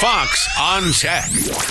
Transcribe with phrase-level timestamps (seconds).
[0.00, 1.24] Fox on Tech.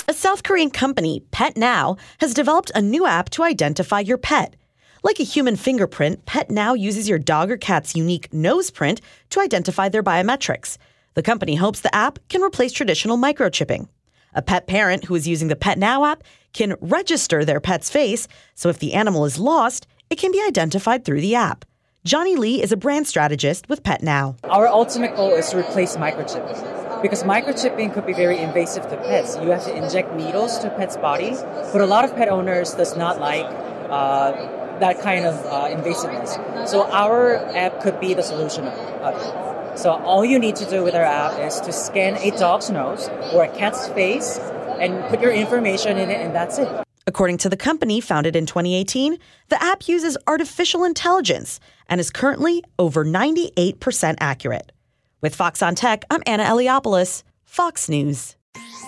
[0.08, 4.56] A South Korean company, Pet Now, has developed a new app to identify your pet.
[5.04, 9.38] Like a human fingerprint, Pet Now uses your dog or cat's unique nose print to
[9.38, 10.76] identify their biometrics.
[11.14, 13.86] The company hopes the app can replace traditional microchipping.
[14.34, 18.26] A pet parent who is using the Pet Now app can register their pet's face,
[18.56, 21.64] so if the animal is lost, it can be identified through the app.
[22.04, 24.34] Johnny Lee is a brand strategist with Pet Now.
[24.42, 29.36] Our ultimate goal is to replace microchipping because microchipping could be very invasive to pets.
[29.40, 31.40] You have to inject needles to pets' bodies,
[31.72, 33.46] but a lot of pet owners does not like
[33.88, 34.32] uh,
[34.80, 36.66] that kind of uh, invasiveness.
[36.66, 39.78] So our app could be the solution of it.
[39.78, 43.08] So all you need to do with our app is to scan a dog's nose
[43.32, 44.38] or a cat's face
[44.80, 46.68] and put your information in it, and that's it.
[47.06, 49.16] According to the company founded in 2018,
[49.48, 54.72] the app uses artificial intelligence and is currently over 98% accurate.
[55.20, 58.36] With Fox on Tech, I'm Anna Eliopoulos, Fox News.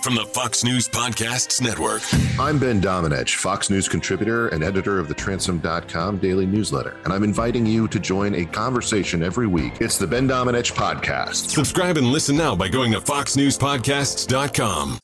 [0.03, 2.01] From the Fox News Podcasts Network.
[2.39, 7.25] I'm Ben Domenech, Fox News contributor and editor of the Transom.com daily newsletter, and I'm
[7.25, 9.75] inviting you to join a conversation every week.
[9.81, 11.51] It's the Ben Domenech Podcast.
[11.51, 14.99] Subscribe and listen now by going to FoxNewsPodcasts.com.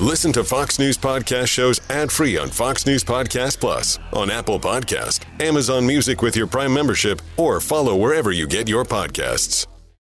[0.00, 4.58] Listen to Fox News Podcast shows ad free on Fox News Podcast Plus, on Apple
[4.58, 9.66] Podcast, Amazon Music with your Prime membership, or follow wherever you get your podcasts.